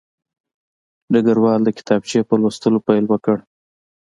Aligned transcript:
ډګروال 1.13 1.61
د 1.63 1.69
کتابچې 1.77 2.19
په 2.29 2.35
لوستلو 2.41 2.79
پیل 2.87 3.05
وکړ 3.09 3.37